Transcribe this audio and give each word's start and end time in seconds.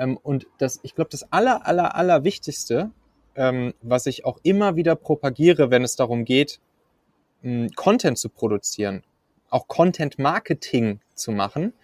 Ähm, 0.00 0.16
und 0.16 0.48
das, 0.58 0.80
ich 0.82 0.96
glaube, 0.96 1.10
das 1.10 1.30
aller, 1.30 1.66
aller, 1.66 1.94
aller 1.94 2.24
Wichtigste, 2.24 2.90
ähm, 3.36 3.74
was 3.82 4.06
ich 4.06 4.24
auch 4.24 4.38
immer 4.42 4.74
wieder 4.74 4.96
propagiere, 4.96 5.70
wenn 5.70 5.84
es 5.84 5.94
darum 5.94 6.24
geht, 6.24 6.58
mh, 7.42 7.68
Content 7.76 8.18
zu 8.18 8.30
produzieren, 8.30 9.04
auch 9.50 9.68
Content 9.68 10.18
Marketing 10.18 11.00
zu 11.14 11.30
machen, 11.30 11.74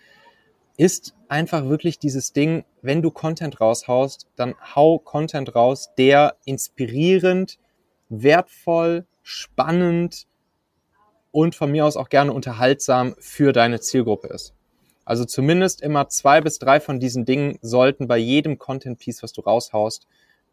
ist 0.78 1.14
einfach 1.28 1.66
wirklich 1.66 1.98
dieses 1.98 2.32
Ding, 2.32 2.64
wenn 2.82 3.02
du 3.02 3.10
Content 3.10 3.60
raushaust, 3.60 4.28
dann 4.36 4.54
hau 4.74 4.98
Content 4.98 5.54
raus, 5.54 5.90
der 5.98 6.36
inspirierend, 6.44 7.58
wertvoll, 8.08 9.06
spannend 9.22 10.26
und 11.32 11.54
von 11.54 11.70
mir 11.70 11.84
aus 11.84 11.96
auch 11.96 12.08
gerne 12.08 12.32
unterhaltsam 12.32 13.14
für 13.18 13.52
deine 13.52 13.80
Zielgruppe 13.80 14.28
ist. 14.28 14.54
Also 15.06 15.24
zumindest 15.24 15.80
immer 15.80 16.08
zwei 16.08 16.40
bis 16.40 16.58
drei 16.58 16.80
von 16.80 16.98
diesen 16.98 17.24
Dingen 17.24 17.58
sollten 17.62 18.08
bei 18.08 18.18
jedem 18.18 18.58
Content-Piece, 18.58 19.22
was 19.22 19.32
du 19.32 19.40
raushaust, 19.40 20.06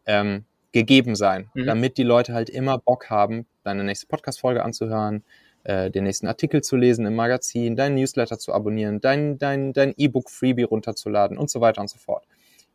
ähm, 0.06 0.44
gegeben 0.70 1.16
sein, 1.16 1.50
mhm. 1.54 1.66
damit 1.66 1.98
die 1.98 2.04
Leute 2.04 2.34
halt 2.34 2.48
immer 2.48 2.78
Bock 2.78 3.10
haben, 3.10 3.46
deine 3.64 3.82
nächste 3.82 4.06
Podcast-Folge 4.06 4.64
anzuhören, 4.64 5.24
äh, 5.64 5.90
den 5.90 6.04
nächsten 6.04 6.28
Artikel 6.28 6.62
zu 6.62 6.76
lesen 6.76 7.04
im 7.04 7.16
Magazin, 7.16 7.74
deinen 7.74 7.96
Newsletter 7.96 8.38
zu 8.38 8.52
abonnieren, 8.52 9.00
dein 9.00 9.38
dein 9.38 9.72
dein 9.72 9.92
E-Book 9.96 10.30
Freebie 10.30 10.62
runterzuladen 10.62 11.36
und 11.36 11.50
so 11.50 11.60
weiter 11.60 11.80
und 11.80 11.90
so 11.90 11.98
fort. 11.98 12.24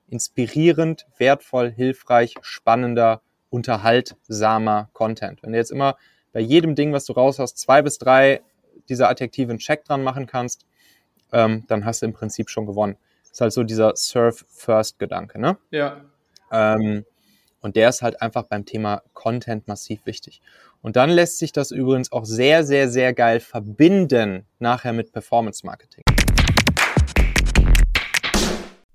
Inspirierend, 0.10 1.08
wertvoll, 1.18 1.72
hilfreich, 1.72 2.36
spannender, 2.42 3.22
unterhaltsamer 3.50 4.90
Content. 4.92 5.44
Wenn 5.44 5.54
du 5.54 5.58
jetzt 5.58 5.72
immer 5.72 5.96
bei 6.34 6.42
jedem 6.42 6.76
Ding, 6.76 6.92
was 6.92 7.06
du 7.06 7.14
raus 7.14 7.40
hast, 7.40 7.58
zwei 7.58 7.82
bis 7.82 8.00
drei 8.00 8.42
dieser 8.90 9.10
Adjektive 9.10 9.56
Check 9.58 9.86
dran 9.86 10.04
machen 10.04 10.26
kannst, 10.26 10.66
ähm, 11.32 11.64
dann 11.68 11.86
hast 11.86 12.02
du 12.02 12.06
im 12.06 12.14
Prinzip 12.14 12.50
schon 12.50 12.66
gewonnen. 12.66 12.98
Das 13.24 13.32
ist 13.32 13.42
halt 13.42 13.54
so 13.54 13.64
dieser 13.64 13.96
Surf-First-Gedanke, 13.96 15.40
ne? 15.40 15.58
Ja. 15.72 16.02
Ähm, 16.52 17.06
und 17.62 17.76
der 17.76 17.90
ist 17.90 18.02
halt 18.02 18.22
einfach 18.22 18.44
beim 18.44 18.66
Thema 18.66 19.02
Content 19.14 19.68
massiv 19.68 20.06
wichtig. 20.06 20.42
Und 20.82 20.96
dann 20.96 21.10
lässt 21.10 21.40
sich 21.40 21.52
das 21.52 21.72
übrigens 21.72 22.12
auch 22.12 22.26
sehr, 22.26 22.64
sehr, 22.64 22.90
sehr 22.90 23.14
geil 23.14 23.40
verbinden 23.40 24.46
nachher 24.60 24.94
mit 24.94 25.12
Performance 25.12 25.66
Marketing. 25.66 26.04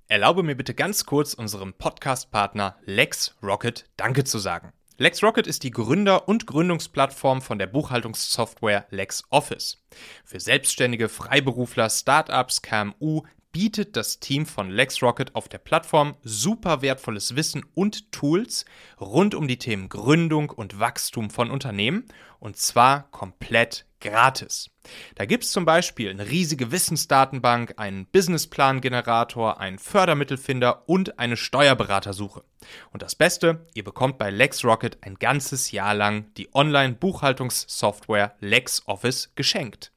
Erlaube 0.07 0.43
mir 0.43 0.55
bitte 0.55 0.73
ganz 0.73 1.05
kurz 1.05 1.33
unserem 1.33 1.73
Podcast-Partner 1.73 2.75
LexRocket 2.85 3.85
Danke 3.97 4.23
zu 4.23 4.39
sagen. 4.39 4.71
LexRocket 4.97 5.45
ist 5.45 5.63
die 5.63 5.71
Gründer- 5.71 6.29
und 6.29 6.47
Gründungsplattform 6.47 7.41
von 7.41 7.59
der 7.59 7.67
Buchhaltungssoftware 7.67 8.85
LexOffice. 8.91 9.83
Für 10.23 10.39
Selbstständige, 10.39 11.09
Freiberufler, 11.09 11.89
Startups, 11.89 12.61
KMU, 12.61 13.23
bietet 13.55 13.95
das 13.95 14.19
Team 14.19 14.45
von 14.45 14.69
LexRocket 14.69 15.33
auf 15.33 15.47
der 15.47 15.59
Plattform 15.59 16.17
super 16.21 16.81
wertvolles 16.81 17.37
Wissen 17.37 17.65
und 17.73 18.11
Tools 18.11 18.65
rund 18.99 19.33
um 19.33 19.47
die 19.47 19.57
Themen 19.57 19.87
Gründung 19.87 20.49
und 20.49 20.81
Wachstum 20.81 21.29
von 21.29 21.49
Unternehmen 21.49 22.03
und 22.39 22.57
zwar 22.57 23.09
komplett 23.11 23.85
gratis. 24.01 24.71
Da 25.15 25.23
gibt 25.23 25.45
es 25.45 25.51
zum 25.51 25.63
Beispiel 25.63 26.09
eine 26.09 26.29
riesige 26.29 26.73
Wissensdatenbank, 26.73 27.75
einen 27.77 28.07
Businessplan-Generator, 28.07 29.57
einen 29.57 29.79
Fördermittelfinder 29.79 30.89
und 30.89 31.17
eine 31.17 31.37
Steuerberatersuche. 31.37 32.43
Und 32.91 33.03
das 33.03 33.15
Beste, 33.15 33.65
ihr 33.73 33.85
bekommt 33.85 34.17
bei 34.17 34.31
LexRocket 34.31 34.97
ein 34.99 35.15
ganzes 35.15 35.71
Jahr 35.71 35.93
lang 35.93 36.25
die 36.33 36.53
Online-Buchhaltungssoftware 36.53 38.35
LexOffice 38.41 39.31
geschenkt. 39.35 39.93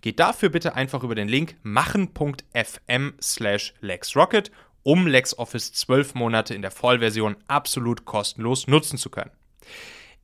Geht 0.00 0.20
dafür 0.20 0.48
bitte 0.48 0.74
einfach 0.74 1.02
über 1.02 1.14
den 1.14 1.28
Link 1.28 1.56
machen.fm 1.62 3.14
slash 3.20 3.74
LexRocket, 3.80 4.50
um 4.82 5.06
LexOffice 5.06 5.72
12 5.72 6.14
Monate 6.14 6.54
in 6.54 6.62
der 6.62 6.70
Vollversion 6.70 7.36
absolut 7.48 8.04
kostenlos 8.04 8.66
nutzen 8.66 8.98
zu 8.98 9.10
können. 9.10 9.30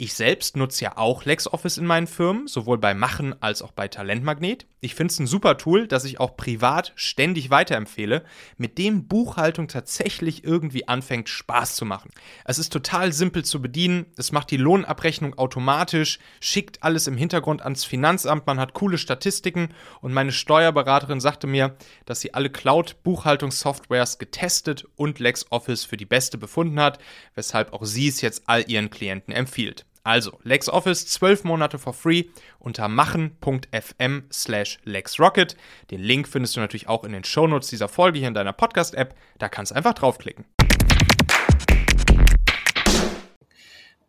Ich 0.03 0.15
selbst 0.15 0.57
nutze 0.57 0.85
ja 0.85 0.97
auch 0.97 1.27
LexOffice 1.27 1.77
in 1.77 1.85
meinen 1.85 2.07
Firmen, 2.07 2.47
sowohl 2.47 2.79
bei 2.79 2.95
Machen 2.95 3.35
als 3.43 3.61
auch 3.61 3.73
bei 3.73 3.87
Talentmagnet. 3.87 4.67
Ich 4.81 4.95
finde 4.95 5.13
es 5.13 5.19
ein 5.19 5.27
super 5.27 5.59
Tool, 5.59 5.87
das 5.87 6.07
ich 6.07 6.19
auch 6.19 6.39
privat 6.39 6.93
ständig 6.95 7.51
weiterempfehle, 7.51 8.25
mit 8.57 8.79
dem 8.79 9.09
Buchhaltung 9.09 9.69
tatsächlich 9.69 10.43
irgendwie 10.43 10.89
anfängt 10.89 11.29
Spaß 11.29 11.77
zu 11.77 11.85
machen. 11.85 12.13
Es 12.47 12.59
ist 12.59 12.73
total 12.73 13.13
simpel 13.13 13.45
zu 13.45 13.61
bedienen, 13.61 14.07
es 14.17 14.33
macht 14.33 14.51
die 14.51 14.57
Lohnabrechnung 14.57 15.37
automatisch, 15.37 16.19
schickt 16.41 16.83
alles 16.83 17.07
im 17.07 17.19
Hintergrund 17.19 17.61
ans 17.61 17.85
Finanzamt, 17.85 18.47
man 18.47 18.59
hat 18.59 18.73
coole 18.73 18.97
Statistiken 18.97 19.69
und 20.01 20.15
meine 20.15 20.33
Steuerberaterin 20.33 21.21
sagte 21.21 21.47
mir, 21.47 21.77
dass 22.07 22.23
sie 22.23 22.33
alle 22.33 22.49
Cloud-Buchhaltungssoftwares 22.49 24.17
getestet 24.17 24.87
und 24.97 25.19
LexOffice 25.19 25.85
für 25.85 25.99
die 25.99 26.07
beste 26.07 26.39
befunden 26.39 26.81
hat, 26.81 27.01
weshalb 27.35 27.75
auch 27.75 27.85
sie 27.85 28.09
es 28.09 28.23
jetzt 28.23 28.45
all 28.47 28.65
ihren 28.67 28.89
Klienten 28.89 29.35
empfiehlt. 29.35 29.85
Also 30.03 30.39
LexOffice 30.45 31.07
12 31.07 31.45
Monate 31.45 31.79
for 31.79 31.93
free 31.93 32.25
unter 32.59 32.89
machen.fm 32.89 34.25
slash 34.33 34.79
LexRocket. 34.85 35.57
Den 35.91 36.01
Link 36.01 36.27
findest 36.27 36.57
du 36.57 36.61
natürlich 36.61 36.89
auch 36.89 37.05
in 37.05 37.13
den 37.13 37.25
Shownotes 37.25 37.69
dieser 37.69 37.89
Folge 37.89 38.19
hier 38.19 38.29
in 38.29 38.35
deiner 38.35 38.55
Podcast-App. 38.55 39.15
Da 39.39 39.49
kannst 39.49 39.73
du 39.73 39.77
einfach 39.77 39.95
draufklicken. 39.95 40.47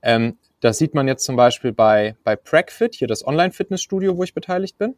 Ähm, 0.02 0.38
das 0.62 0.78
sieht 0.78 0.94
man 0.94 1.08
jetzt 1.08 1.26
zum 1.26 1.36
Beispiel 1.36 1.74
bei, 1.74 2.16
bei 2.24 2.36
PragFit, 2.36 2.96
hier 2.96 3.08
das 3.08 3.26
Online-Fitnessstudio, 3.26 4.16
wo 4.16 4.24
ich 4.24 4.34
beteiligt 4.34 4.78
bin. 4.78 4.96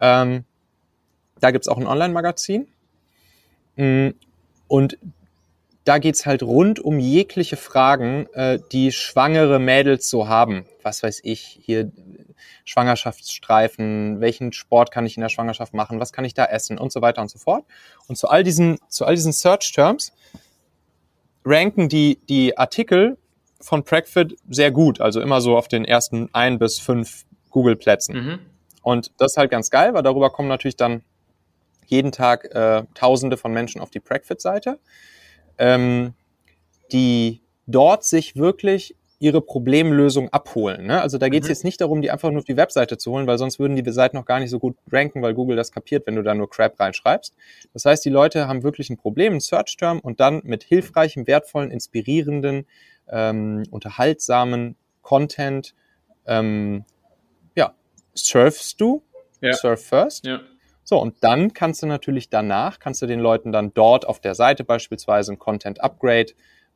Ähm, 0.00 0.44
da 1.40 1.50
gibt's 1.50 1.68
auch 1.68 1.78
ein 1.78 1.86
Online-Magazin. 1.86 2.68
Mm, 3.76 4.10
und 4.68 4.98
da 5.86 5.98
geht's 5.98 6.26
halt 6.26 6.42
rund 6.42 6.80
um 6.80 6.98
jegliche 6.98 7.56
Fragen, 7.56 8.26
äh, 8.32 8.58
die 8.72 8.90
schwangere 8.90 9.60
Mädels 9.60 10.10
so 10.10 10.26
haben. 10.26 10.66
Was 10.82 11.04
weiß 11.04 11.20
ich, 11.22 11.60
hier 11.62 11.92
Schwangerschaftsstreifen, 12.64 14.20
welchen 14.20 14.52
Sport 14.52 14.90
kann 14.90 15.06
ich 15.06 15.16
in 15.16 15.20
der 15.20 15.28
Schwangerschaft 15.28 15.74
machen, 15.74 16.00
was 16.00 16.12
kann 16.12 16.24
ich 16.24 16.34
da 16.34 16.44
essen 16.44 16.76
und 16.76 16.90
so 16.90 17.02
weiter 17.02 17.22
und 17.22 17.30
so 17.30 17.38
fort. 17.38 17.64
Und 18.08 18.16
zu 18.16 18.28
all 18.28 18.42
diesen, 18.42 18.78
zu 18.88 19.04
all 19.04 19.14
diesen 19.14 19.32
Search 19.32 19.72
Terms 19.72 20.12
ranken 21.44 21.88
die, 21.88 22.18
die 22.28 22.58
Artikel 22.58 23.16
von 23.60 23.84
Pragfit 23.84 24.36
sehr 24.50 24.72
gut, 24.72 25.00
also 25.00 25.20
immer 25.20 25.40
so 25.40 25.56
auf 25.56 25.68
den 25.68 25.84
ersten 25.84 26.28
ein 26.32 26.58
bis 26.58 26.80
fünf 26.80 27.24
Google-Plätzen. 27.50 28.16
Mhm. 28.16 28.38
Und 28.82 29.12
das 29.18 29.32
ist 29.32 29.36
halt 29.36 29.52
ganz 29.52 29.70
geil, 29.70 29.94
weil 29.94 30.02
darüber 30.02 30.30
kommen 30.30 30.48
natürlich 30.48 30.76
dann 30.76 31.02
jeden 31.86 32.10
Tag 32.10 32.44
äh, 32.52 32.82
Tausende 32.94 33.36
von 33.36 33.52
Menschen 33.52 33.80
auf 33.80 33.90
die 33.90 34.00
Pragfit-Seite 34.00 34.80
ähm, 35.58 36.14
die 36.92 37.42
dort 37.66 38.04
sich 38.04 38.36
wirklich 38.36 38.96
ihre 39.18 39.40
Problemlösung 39.40 40.28
abholen. 40.30 40.86
Ne? 40.86 41.00
Also 41.00 41.16
da 41.16 41.28
geht 41.28 41.42
es 41.42 41.48
mhm. 41.48 41.52
jetzt 41.52 41.64
nicht 41.64 41.80
darum, 41.80 42.02
die 42.02 42.10
einfach 42.10 42.30
nur 42.30 42.40
auf 42.40 42.44
die 42.44 42.56
Webseite 42.56 42.98
zu 42.98 43.12
holen, 43.12 43.26
weil 43.26 43.38
sonst 43.38 43.58
würden 43.58 43.74
die 43.74 43.90
Seiten 43.90 44.16
noch 44.16 44.26
gar 44.26 44.40
nicht 44.40 44.50
so 44.50 44.58
gut 44.58 44.76
ranken, 44.92 45.22
weil 45.22 45.32
Google 45.32 45.56
das 45.56 45.72
kapiert, 45.72 46.06
wenn 46.06 46.16
du 46.16 46.22
da 46.22 46.34
nur 46.34 46.50
Crap 46.50 46.78
reinschreibst. 46.78 47.34
Das 47.72 47.86
heißt, 47.86 48.04
die 48.04 48.10
Leute 48.10 48.46
haben 48.46 48.62
wirklich 48.62 48.90
ein 48.90 48.98
Problem, 48.98 49.34
ein 49.34 49.40
Search-Term 49.40 50.00
und 50.00 50.20
dann 50.20 50.42
mit 50.44 50.64
hilfreichem, 50.64 51.26
wertvollen, 51.26 51.70
inspirierenden, 51.70 52.66
ähm, 53.08 53.64
unterhaltsamen 53.70 54.76
Content, 55.00 55.74
ähm, 56.26 56.84
ja, 57.54 57.74
surfst 58.14 58.78
du, 58.80 59.02
ja. 59.40 59.54
surf 59.54 59.82
first. 59.82 60.26
Ja. 60.26 60.40
So, 60.88 61.00
und 61.00 61.16
dann 61.22 61.52
kannst 61.52 61.82
du 61.82 61.86
natürlich 61.88 62.30
danach, 62.30 62.78
kannst 62.78 63.02
du 63.02 63.06
den 63.06 63.18
Leuten 63.18 63.50
dann 63.50 63.74
dort 63.74 64.06
auf 64.06 64.20
der 64.20 64.36
Seite 64.36 64.62
beispielsweise 64.62 65.32
ein 65.32 65.38
Content 65.40 65.80
Upgrade 65.80 66.28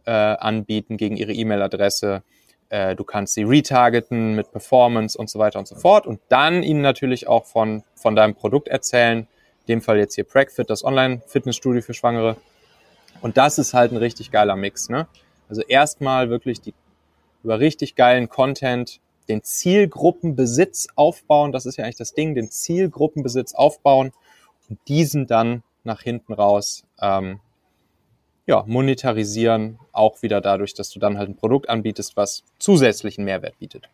äh, 0.04 0.10
anbieten 0.10 0.96
gegen 0.96 1.16
ihre 1.16 1.32
E-Mail-Adresse. 1.32 2.24
Äh, 2.70 2.96
du 2.96 3.04
kannst 3.04 3.34
sie 3.34 3.44
retargeten 3.44 4.34
mit 4.34 4.50
Performance 4.50 5.16
und 5.16 5.30
so 5.30 5.38
weiter 5.38 5.60
und 5.60 5.68
so 5.68 5.76
fort 5.76 6.08
und 6.08 6.20
dann 6.28 6.64
ihnen 6.64 6.80
natürlich 6.80 7.28
auch 7.28 7.44
von, 7.44 7.84
von 7.94 8.16
deinem 8.16 8.34
Produkt 8.34 8.66
erzählen. 8.66 9.28
In 9.60 9.74
dem 9.74 9.80
Fall 9.80 9.98
jetzt 9.98 10.16
hier 10.16 10.24
PragFit, 10.24 10.68
das 10.68 10.82
Online-Fitnessstudio 10.82 11.80
für 11.80 11.94
Schwangere. 11.94 12.36
Und 13.20 13.36
das 13.36 13.58
ist 13.58 13.74
halt 13.74 13.92
ein 13.92 13.96
richtig 13.96 14.32
geiler 14.32 14.56
Mix, 14.56 14.88
ne? 14.88 15.06
Also 15.48 15.62
erstmal 15.62 16.30
wirklich 16.30 16.60
die 16.60 16.74
über 17.44 17.60
richtig 17.60 17.94
geilen 17.94 18.28
Content 18.28 18.98
den 19.30 19.42
Zielgruppenbesitz 19.42 20.88
aufbauen. 20.96 21.52
Das 21.52 21.64
ist 21.64 21.76
ja 21.76 21.84
eigentlich 21.84 21.96
das 21.96 22.12
Ding, 22.12 22.34
den 22.34 22.50
Zielgruppenbesitz 22.50 23.54
aufbauen 23.54 24.12
und 24.68 24.78
diesen 24.88 25.26
dann 25.26 25.62
nach 25.84 26.02
hinten 26.02 26.32
raus 26.32 26.84
ähm, 27.00 27.40
ja, 28.46 28.64
monetarisieren, 28.66 29.78
auch 29.92 30.22
wieder 30.22 30.40
dadurch, 30.40 30.74
dass 30.74 30.90
du 30.90 30.98
dann 30.98 31.16
halt 31.16 31.28
ein 31.28 31.36
Produkt 31.36 31.68
anbietest, 31.68 32.16
was 32.16 32.42
zusätzlichen 32.58 33.24
Mehrwert 33.24 33.58
bietet. 33.58 33.88